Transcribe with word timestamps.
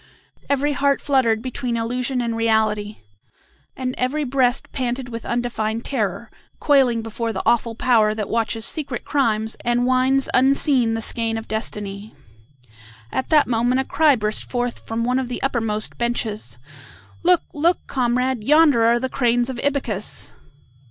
Every 0.49 0.73
heart 0.73 0.99
fluttered 0.99 1.43
between 1.43 1.77
illusion 1.77 2.21
and 2.21 2.35
reality, 2.35 3.01
and 3.77 3.93
every 3.99 4.23
breast 4.23 4.71
panted 4.71 5.09
with 5.09 5.27
undefined 5.27 5.85
terror, 5.85 6.31
quailing 6.59 7.03
before 7.03 7.31
the 7.31 7.43
awful 7.45 7.75
power 7.75 8.15
that 8.15 8.27
watches 8.27 8.65
secret 8.65 9.05
crimes 9.05 9.55
and 9.63 9.85
winds 9.85 10.27
unseen 10.33 10.95
the 10.95 11.03
skein 11.03 11.37
of 11.37 11.47
destiny. 11.47 12.15
At 13.11 13.29
that 13.29 13.45
moment 13.45 13.79
a 13.79 13.85
cry 13.85 14.15
burst 14.15 14.49
forth 14.49 14.87
from 14.87 15.03
one 15.03 15.19
of 15.19 15.27
the 15.27 15.39
uppermost 15.43 15.95
benches 15.99 16.57
"Look! 17.21 17.43
look! 17.53 17.77
comrade, 17.85 18.43
yonder 18.43 18.85
are 18.87 18.99
the 18.99 19.07
cranes 19.07 19.51
of 19.51 19.59
Ibycus!" 19.59 20.33